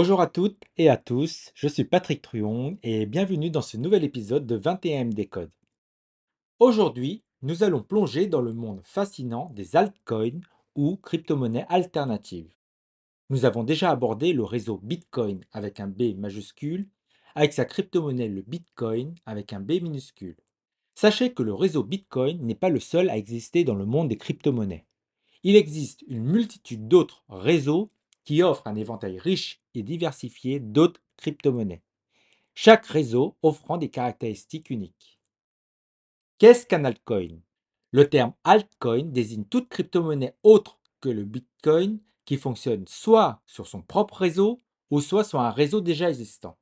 Bonjour 0.00 0.20
à 0.20 0.28
toutes 0.28 0.62
et 0.76 0.88
à 0.88 0.96
tous, 0.96 1.50
je 1.56 1.66
suis 1.66 1.82
Patrick 1.82 2.22
Truong 2.22 2.78
et 2.84 3.04
bienvenue 3.04 3.50
dans 3.50 3.62
ce 3.62 3.76
nouvel 3.76 4.04
épisode 4.04 4.46
de 4.46 4.56
21MD 4.56 5.28
Code. 5.28 5.50
Aujourd'hui, 6.60 7.24
nous 7.42 7.64
allons 7.64 7.82
plonger 7.82 8.28
dans 8.28 8.40
le 8.40 8.52
monde 8.52 8.80
fascinant 8.84 9.50
des 9.56 9.74
altcoins 9.74 10.40
ou 10.76 10.98
crypto-monnaies 10.98 11.66
alternatives. 11.68 12.54
Nous 13.28 13.44
avons 13.44 13.64
déjà 13.64 13.90
abordé 13.90 14.32
le 14.32 14.44
réseau 14.44 14.78
Bitcoin 14.80 15.40
avec 15.50 15.80
un 15.80 15.88
B 15.88 16.16
majuscule, 16.16 16.88
avec 17.34 17.52
sa 17.52 17.64
crypto-monnaie 17.64 18.28
le 18.28 18.42
Bitcoin 18.42 19.16
avec 19.26 19.52
un 19.52 19.58
B 19.58 19.82
minuscule. 19.82 20.36
Sachez 20.94 21.32
que 21.32 21.42
le 21.42 21.54
réseau 21.54 21.82
Bitcoin 21.82 22.40
n'est 22.46 22.54
pas 22.54 22.70
le 22.70 22.78
seul 22.78 23.10
à 23.10 23.16
exister 23.16 23.64
dans 23.64 23.74
le 23.74 23.84
monde 23.84 24.10
des 24.10 24.16
crypto-monnaies. 24.16 24.86
Il 25.42 25.56
existe 25.56 26.04
une 26.06 26.22
multitude 26.22 26.86
d'autres 26.86 27.24
réseaux 27.28 27.90
qui 28.28 28.42
offrent 28.42 28.66
un 28.66 28.74
éventail 28.74 29.18
riche 29.18 29.62
et 29.74 29.82
diversifié 29.82 30.60
d'autres 30.60 31.00
crypto-monnaies, 31.16 31.82
chaque 32.54 32.84
réseau 32.84 33.38
offrant 33.40 33.78
des 33.78 33.88
caractéristiques 33.88 34.68
uniques. 34.68 35.18
Qu'est-ce 36.36 36.66
qu'un 36.66 36.84
altcoin? 36.84 37.40
Le 37.90 38.06
terme 38.10 38.34
altcoin 38.44 39.04
désigne 39.04 39.46
toute 39.46 39.70
crypto-monnaie 39.70 40.36
autre 40.42 40.78
que 41.00 41.08
le 41.08 41.24
Bitcoin 41.24 42.00
qui 42.26 42.36
fonctionne 42.36 42.86
soit 42.86 43.40
sur 43.46 43.66
son 43.66 43.80
propre 43.80 44.18
réseau 44.18 44.60
ou 44.90 45.00
soit 45.00 45.24
sur 45.24 45.40
un 45.40 45.50
réseau 45.50 45.80
déjà 45.80 46.10
existant. 46.10 46.58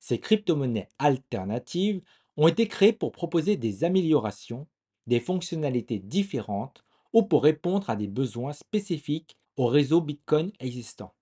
Ces 0.00 0.18
crypto-monnaies 0.18 0.88
alternatives 0.98 2.02
ont 2.36 2.48
été 2.48 2.66
créées 2.66 2.92
pour 2.92 3.12
proposer 3.12 3.56
des 3.56 3.84
améliorations, 3.84 4.66
des 5.06 5.20
fonctionnalités 5.20 6.00
différentes 6.00 6.84
ou 7.12 7.22
pour 7.22 7.44
répondre 7.44 7.88
à 7.88 7.94
des 7.94 8.08
besoins 8.08 8.52
spécifiques 8.52 9.38
au 9.56 9.66
réseau 9.66 10.00
Bitcoin 10.00 10.52
existant. 10.60 11.14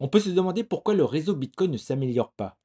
On 0.00 0.08
peut 0.08 0.20
se 0.20 0.30
demander 0.30 0.64
pourquoi 0.64 0.94
le 0.94 1.04
réseau 1.04 1.34
Bitcoin 1.34 1.72
ne 1.72 1.76
s'améliore 1.76 2.32
pas. 2.32 2.56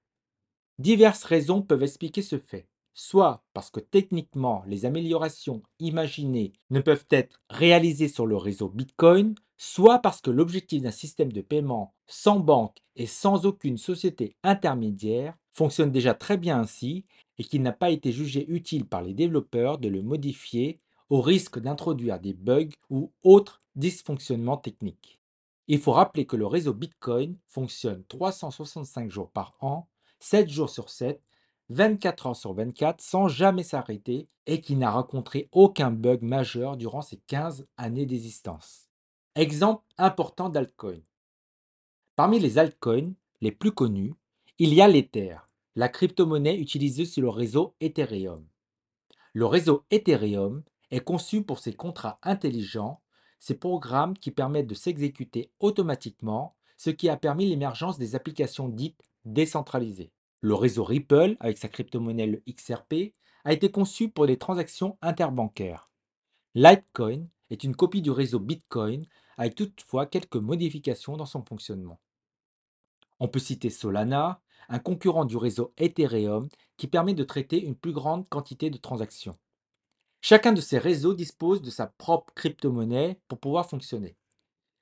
Diverses 0.79 1.23
raisons 1.23 1.61
peuvent 1.61 1.83
expliquer 1.83 2.21
ce 2.21 2.37
fait, 2.37 2.67
soit 2.93 3.43
parce 3.53 3.69
que 3.69 3.79
techniquement 3.79 4.63
les 4.67 4.85
améliorations 4.85 5.63
imaginées 5.79 6.53
ne 6.69 6.79
peuvent 6.79 7.05
être 7.09 7.41
réalisées 7.49 8.07
sur 8.07 8.25
le 8.25 8.37
réseau 8.37 8.69
Bitcoin, 8.69 9.35
soit 9.57 9.99
parce 9.99 10.21
que 10.21 10.31
l'objectif 10.31 10.81
d'un 10.81 10.91
système 10.91 11.31
de 11.31 11.41
paiement 11.41 11.93
sans 12.07 12.39
banque 12.39 12.77
et 12.95 13.07
sans 13.07 13.45
aucune 13.45 13.77
société 13.77 14.35
intermédiaire 14.43 15.35
fonctionne 15.51 15.91
déjà 15.91 16.13
très 16.13 16.37
bien 16.37 16.59
ainsi 16.59 17.05
et 17.37 17.43
qu'il 17.43 17.61
n'a 17.61 17.71
pas 17.71 17.89
été 17.89 18.11
jugé 18.11 18.45
utile 18.47 18.85
par 18.85 19.01
les 19.01 19.13
développeurs 19.13 19.77
de 19.79 19.87
le 19.87 20.01
modifier 20.01 20.79
au 21.13 21.21
risque 21.21 21.59
d'introduire 21.59 22.19
des 22.19 22.33
bugs 22.33 22.71
ou 22.89 23.11
autres 23.21 23.61
dysfonctionnements 23.75 24.57
techniques. 24.57 25.21
Il 25.67 25.77
faut 25.77 25.91
rappeler 25.91 26.25
que 26.25 26.35
le 26.35 26.47
réseau 26.47 26.73
Bitcoin 26.73 27.37
fonctionne 27.45 28.03
365 28.05 29.11
jours 29.11 29.29
par 29.29 29.55
an, 29.59 29.87
7 30.21 30.49
jours 30.49 30.71
sur 30.71 30.89
7, 30.89 31.21
24 31.69 32.25
heures 32.25 32.35
sur 32.35 32.55
24 32.55 32.99
sans 32.99 33.27
jamais 33.27 33.61
s'arrêter 33.61 34.27
et 34.47 34.59
qui 34.59 34.75
n'a 34.75 34.89
rencontré 34.89 35.49
aucun 35.51 35.91
bug 35.91 36.23
majeur 36.23 36.77
durant 36.77 37.03
ses 37.03 37.17
15 37.27 37.67
années 37.77 38.07
d'existence. 38.07 38.89
Exemple 39.35 39.83
important 39.99 40.49
d'altcoin. 40.49 40.99
Parmi 42.15 42.39
les 42.39 42.57
altcoins 42.57 43.13
les 43.39 43.51
plus 43.51 43.71
connus, 43.71 44.15
il 44.57 44.73
y 44.73 44.81
a 44.81 44.87
l'Ether, 44.87 45.37
la 45.75 45.89
crypto-monnaie 45.89 46.57
utilisée 46.57 47.05
sur 47.05 47.21
le 47.21 47.29
réseau 47.29 47.75
Ethereum. 47.81 48.47
Le 49.33 49.45
réseau 49.45 49.85
Ethereum 49.91 50.63
est 50.93 51.03
conçu 51.03 51.41
pour 51.41 51.57
ses 51.57 51.73
contrats 51.73 52.19
intelligents, 52.21 53.01
ces 53.39 53.55
programmes 53.55 54.15
qui 54.15 54.29
permettent 54.29 54.67
de 54.67 54.75
s'exécuter 54.75 55.51
automatiquement, 55.59 56.55
ce 56.77 56.91
qui 56.91 57.09
a 57.09 57.17
permis 57.17 57.47
l'émergence 57.47 57.97
des 57.97 58.15
applications 58.15 58.69
dites 58.69 59.01
décentralisées. 59.25 60.11
Le 60.41 60.53
réseau 60.53 60.83
Ripple, 60.83 61.35
avec 61.39 61.57
sa 61.57 61.67
crypto-monnaie 61.67 62.27
le 62.27 62.43
XRP, 62.47 63.15
a 63.43 63.53
été 63.53 63.71
conçu 63.71 64.09
pour 64.09 64.25
les 64.25 64.37
transactions 64.37 64.97
interbancaires. 65.01 65.89
Litecoin 66.53 67.25
est 67.49 67.63
une 67.63 67.75
copie 67.75 68.03
du 68.03 68.11
réseau 68.11 68.39
Bitcoin 68.39 69.07
avec 69.37 69.55
toutefois 69.55 70.05
quelques 70.05 70.35
modifications 70.35 71.17
dans 71.17 71.25
son 71.25 71.43
fonctionnement. 71.43 71.99
On 73.19 73.27
peut 73.27 73.39
citer 73.39 73.71
Solana, 73.71 74.41
un 74.69 74.79
concurrent 74.79 75.25
du 75.25 75.37
réseau 75.37 75.73
Ethereum 75.77 76.49
qui 76.77 76.87
permet 76.87 77.15
de 77.15 77.23
traiter 77.23 77.63
une 77.63 77.75
plus 77.75 77.93
grande 77.93 78.29
quantité 78.29 78.69
de 78.69 78.77
transactions. 78.77 79.37
Chacun 80.25 80.53
de 80.53 80.61
ces 80.61 80.77
réseaux 80.77 81.13
dispose 81.13 81.61
de 81.61 81.69
sa 81.69 81.85
propre 81.85 82.33
crypto-monnaie 82.33 83.19
pour 83.27 83.39
pouvoir 83.39 83.69
fonctionner. 83.69 84.15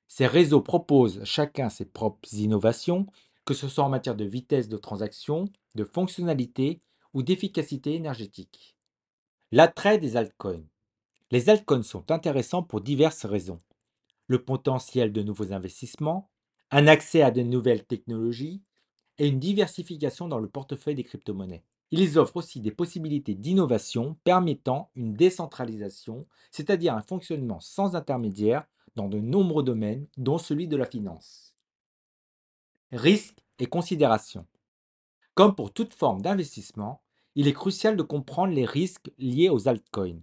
Ces 0.06 0.28
réseaux 0.28 0.60
proposent 0.60 1.24
chacun 1.24 1.68
ses 1.68 1.84
propres 1.84 2.32
innovations, 2.34 3.08
que 3.44 3.52
ce 3.52 3.66
soit 3.66 3.82
en 3.82 3.88
matière 3.88 4.14
de 4.14 4.24
vitesse 4.24 4.68
de 4.68 4.76
transaction, 4.76 5.46
de 5.74 5.82
fonctionnalité 5.82 6.80
ou 7.12 7.24
d'efficacité 7.24 7.96
énergétique. 7.96 8.76
L'attrait 9.50 9.98
des 9.98 10.16
altcoins. 10.16 10.62
Les 11.32 11.50
altcoins 11.50 11.82
sont 11.82 12.12
intéressants 12.12 12.62
pour 12.62 12.80
diverses 12.80 13.24
raisons. 13.24 13.58
Le 14.28 14.44
potentiel 14.44 15.12
de 15.12 15.22
nouveaux 15.22 15.52
investissements, 15.52 16.30
un 16.70 16.86
accès 16.86 17.20
à 17.20 17.32
de 17.32 17.42
nouvelles 17.42 17.84
technologies 17.84 18.62
et 19.18 19.26
une 19.26 19.40
diversification 19.40 20.28
dans 20.28 20.38
le 20.38 20.48
portefeuille 20.48 20.94
des 20.94 21.02
crypto-monnaies. 21.02 21.64
Ils 21.94 22.18
offrent 22.18 22.38
aussi 22.38 22.60
des 22.60 22.70
possibilités 22.70 23.34
d'innovation 23.34 24.16
permettant 24.24 24.90
une 24.94 25.12
décentralisation, 25.12 26.26
c'est-à-dire 26.50 26.94
un 26.94 27.02
fonctionnement 27.02 27.60
sans 27.60 27.94
intermédiaire 27.94 28.66
dans 28.96 29.08
de 29.08 29.20
nombreux 29.20 29.62
domaines, 29.62 30.06
dont 30.16 30.38
celui 30.38 30.66
de 30.66 30.76
la 30.76 30.86
finance. 30.86 31.54
Risques 32.92 33.44
et 33.58 33.66
considérations. 33.66 34.46
Comme 35.34 35.54
pour 35.54 35.70
toute 35.70 35.92
forme 35.92 36.22
d'investissement, 36.22 37.02
il 37.34 37.46
est 37.46 37.52
crucial 37.52 37.96
de 37.96 38.02
comprendre 38.02 38.54
les 38.54 38.66
risques 38.66 39.10
liés 39.18 39.50
aux 39.50 39.68
altcoins. 39.68 40.20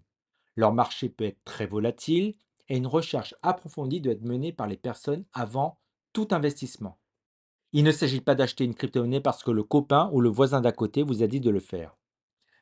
Leur 0.55 0.73
marché 0.73 1.07
peut 1.07 1.25
être 1.25 1.43
très 1.43 1.67
volatile 1.67 2.35
et 2.67 2.77
une 2.77 2.87
recherche 2.87 3.35
approfondie 3.43 4.01
doit 4.01 4.13
être 4.13 4.25
menée 4.25 4.53
par 4.53 4.65
les 4.65 4.77
personnes 4.77 5.25
avant 5.33 5.79
tout 6.13 6.27
investissement. 6.31 6.97
Il 7.71 7.83
ne 7.83 7.91
s'agit 7.91 8.21
pas 8.21 8.33
d'acheter 8.33 8.63
une 8.63 8.73
crypto-monnaie 8.73 9.21
parce 9.21 9.43
que 9.43 9.51
le 9.51 9.61
copain 9.61 10.09
ou 10.11 10.21
le 10.21 10.29
voisin 10.29 10.59
d'à 10.59 10.71
côté 10.71 11.03
vous 11.03 11.21
a 11.21 11.27
dit 11.27 11.39
de 11.39 11.51
le 11.51 11.59
faire. 11.59 11.95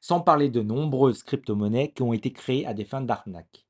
Sans 0.01 0.19
parler 0.19 0.49
de 0.49 0.61
nombreuses 0.61 1.23
crypto-monnaies 1.23 1.93
qui 1.93 2.03
ont 2.03 2.11
été 2.11 2.33
créées 2.33 2.65
à 2.65 2.73
des 2.73 2.83
fins 2.83 3.01
d'arnaque. 3.01 3.65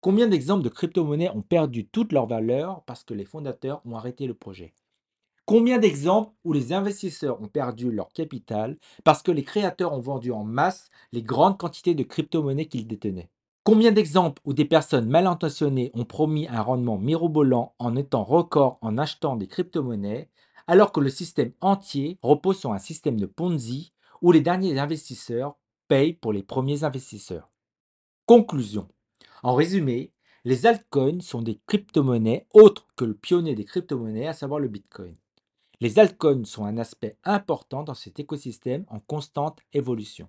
Combien 0.00 0.26
d'exemples 0.26 0.64
de 0.64 0.70
crypto-monnaies 0.70 1.30
ont 1.30 1.42
perdu 1.42 1.86
toute 1.86 2.12
leur 2.12 2.26
valeur 2.26 2.82
parce 2.86 3.04
que 3.04 3.12
les 3.12 3.26
fondateurs 3.26 3.82
ont 3.84 3.96
arrêté 3.96 4.26
le 4.26 4.32
projet? 4.32 4.72
Combien 5.44 5.78
d'exemples 5.78 6.32
où 6.44 6.54
les 6.54 6.72
investisseurs 6.72 7.42
ont 7.42 7.48
perdu 7.48 7.90
leur 7.90 8.10
capital 8.12 8.78
parce 9.04 9.22
que 9.22 9.30
les 9.30 9.44
créateurs 9.44 9.92
ont 9.92 10.00
vendu 10.00 10.32
en 10.32 10.42
masse 10.42 10.88
les 11.12 11.22
grandes 11.22 11.58
quantités 11.58 11.94
de 11.94 12.02
crypto-monnaies 12.02 12.66
qu'ils 12.66 12.86
détenaient? 12.86 13.28
Combien 13.64 13.92
d'exemples 13.92 14.40
où 14.44 14.54
des 14.54 14.64
personnes 14.64 15.08
mal 15.08 15.26
intentionnées 15.26 15.92
ont 15.94 16.04
promis 16.04 16.48
un 16.48 16.62
rendement 16.62 16.98
mirobolant 16.98 17.74
en 17.78 17.94
étant 17.94 18.24
record 18.24 18.78
en 18.80 18.98
achetant 18.98 19.36
des 19.36 19.46
crypto-monnaies, 19.46 20.30
alors 20.66 20.92
que 20.92 21.00
le 21.00 21.10
système 21.10 21.52
entier 21.60 22.18
repose 22.22 22.58
sur 22.58 22.72
un 22.72 22.78
système 22.78 23.18
de 23.18 23.26
Ponzi 23.26 23.92
où 24.20 24.32
les 24.32 24.40
derniers 24.40 24.78
investisseurs 24.78 25.56
payent 25.88 26.14
pour 26.14 26.32
les 26.32 26.42
premiers 26.42 26.84
investisseurs 26.84 27.50
Conclusion. 28.26 28.88
En 29.42 29.54
résumé, 29.54 30.12
les 30.44 30.66
altcoins 30.66 31.20
sont 31.20 31.42
des 31.42 31.60
crypto-monnaies 31.66 32.46
autres 32.52 32.86
que 32.96 33.04
le 33.04 33.14
pionnier 33.14 33.54
des 33.54 33.64
crypto-monnaies, 33.64 34.26
à 34.26 34.32
savoir 34.32 34.60
le 34.60 34.68
Bitcoin. 34.68 35.16
Les 35.80 35.98
altcoins 35.98 36.44
sont 36.44 36.64
un 36.64 36.78
aspect 36.78 37.16
important 37.24 37.82
dans 37.82 37.94
cet 37.94 38.20
écosystème 38.20 38.84
en 38.88 39.00
constante 39.00 39.58
évolution. 39.72 40.28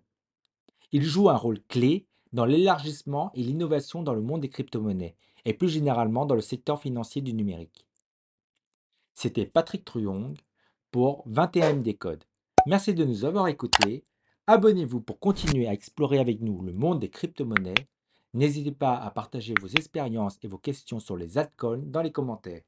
Ils 0.92 1.04
jouent 1.04 1.30
un 1.30 1.38
rôle 1.38 1.62
clé 1.68 2.08
dans 2.32 2.46
l'élargissement 2.46 3.32
et 3.36 3.44
l'innovation 3.44 4.02
dans 4.02 4.16
le 4.16 4.22
monde 4.22 4.42
des 4.42 4.50
crypto-monnaies 4.50 5.16
et 5.46 5.54
plus 5.54 5.70
généralement 5.70 6.26
dans 6.26 6.36
le 6.36 6.42
secteur 6.42 6.80
financier 6.80 7.22
du 7.22 7.34
numérique. 7.34 7.86
C'était 9.14 9.46
Patrick 9.46 9.86
Truong 9.86 10.36
pour 10.92 11.28
21MD 11.30 11.98
Code. 11.98 12.24
Merci 12.66 12.94
de 12.94 13.06
nous 13.06 13.26
avoir 13.26 13.48
écoutés. 13.48 14.06
Abonnez-vous 14.48 15.02
pour 15.02 15.20
continuer 15.20 15.68
à 15.68 15.74
explorer 15.74 16.20
avec 16.20 16.42
nous 16.42 16.62
le 16.62 16.74
monde 16.74 17.00
des 17.00 17.10
crypto-monnaies. 17.10 17.88
N'hésitez 18.34 18.72
pas 18.72 18.98
à 18.98 19.12
partager 19.12 19.54
vos 19.62 19.68
expériences 19.68 20.40
et 20.42 20.48
vos 20.48 20.58
questions 20.58 21.00
sur 21.00 21.16
les 21.16 21.38
altcoins 21.38 21.78
dans 21.78 22.02
les 22.02 22.12
commentaires. 22.12 22.64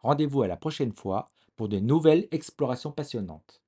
Rendez-vous 0.00 0.42
à 0.42 0.48
la 0.48 0.56
prochaine 0.56 0.92
fois 0.92 1.30
pour 1.56 1.68
de 1.68 1.78
nouvelles 1.78 2.28
explorations 2.30 2.92
passionnantes. 2.92 3.62